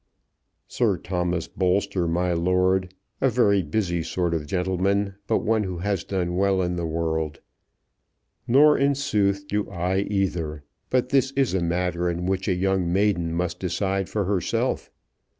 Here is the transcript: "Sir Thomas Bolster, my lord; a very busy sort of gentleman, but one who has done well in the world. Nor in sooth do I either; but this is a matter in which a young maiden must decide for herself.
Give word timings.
"Sir 0.67 0.97
Thomas 0.97 1.47
Bolster, 1.47 2.07
my 2.07 2.33
lord; 2.33 2.95
a 3.21 3.29
very 3.29 3.61
busy 3.61 4.01
sort 4.01 4.33
of 4.33 4.47
gentleman, 4.47 5.13
but 5.27 5.43
one 5.43 5.63
who 5.63 5.77
has 5.77 6.03
done 6.03 6.35
well 6.35 6.59
in 6.63 6.75
the 6.75 6.87
world. 6.87 7.39
Nor 8.47 8.75
in 8.79 8.95
sooth 8.95 9.45
do 9.47 9.69
I 9.69 9.99
either; 9.99 10.63
but 10.89 11.09
this 11.09 11.29
is 11.35 11.53
a 11.53 11.61
matter 11.61 12.09
in 12.09 12.25
which 12.25 12.47
a 12.47 12.55
young 12.55 12.91
maiden 12.91 13.31
must 13.31 13.59
decide 13.59 14.09
for 14.09 14.25
herself. 14.25 14.89